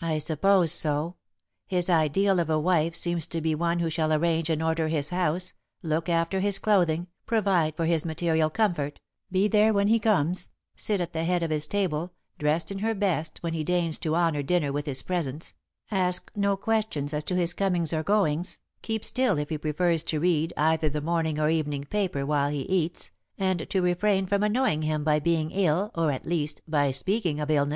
"I 0.00 0.18
suppose 0.18 0.70
so. 0.70 1.16
His 1.66 1.90
ideal 1.90 2.38
of 2.38 2.48
a 2.48 2.58
wife 2.60 2.94
seems 2.94 3.26
to 3.26 3.40
be 3.40 3.52
one 3.56 3.80
who 3.80 3.90
shall 3.90 4.12
arrange 4.12 4.48
and 4.48 4.62
order 4.62 4.86
his 4.86 5.10
house, 5.10 5.54
look 5.82 6.08
after 6.08 6.38
his 6.38 6.60
clothing, 6.60 7.08
provide 7.26 7.74
for 7.74 7.86
his 7.86 8.06
material 8.06 8.48
comfort, 8.48 9.00
be 9.28 9.48
there 9.48 9.72
when 9.72 9.88
he 9.88 9.98
comes, 9.98 10.50
sit 10.76 11.00
at 11.00 11.12
the 11.12 11.24
head 11.24 11.42
of 11.42 11.50
his 11.50 11.66
table, 11.66 12.12
dressed 12.38 12.70
in 12.70 12.78
her 12.78 12.94
best, 12.94 13.38
when 13.40 13.52
he 13.52 13.64
deigns 13.64 13.98
to 13.98 14.14
honour 14.14 14.44
dinner 14.44 14.72
with 14.72 14.86
his 14.86 15.02
presence, 15.02 15.52
ask 15.90 16.30
no 16.36 16.56
questions 16.56 17.12
as 17.12 17.24
to 17.24 17.34
his 17.34 17.52
comings 17.52 17.92
or 17.92 18.04
goings, 18.04 18.60
keep 18.82 19.04
still 19.04 19.36
if 19.36 19.48
he 19.48 19.58
prefers 19.58 20.04
to 20.04 20.20
read 20.20 20.52
either 20.56 20.88
the 20.88 21.00
morning 21.00 21.40
or 21.40 21.48
evening 21.50 21.82
paper 21.82 22.24
while 22.24 22.50
he 22.50 22.60
eats, 22.68 23.10
and 23.36 23.68
to 23.68 23.82
refrain 23.82 24.26
from 24.26 24.44
annoying 24.44 24.82
him 24.82 25.02
by 25.02 25.18
being 25.18 25.50
ill, 25.50 25.90
or, 25.96 26.12
at 26.12 26.24
least, 26.24 26.62
by 26.68 26.92
speaking 26.92 27.40
of 27.40 27.50
illness. 27.50 27.68